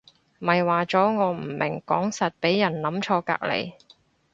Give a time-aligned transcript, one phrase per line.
[0.39, 3.73] 咪話咗我唔明講實畀人諗錯隔離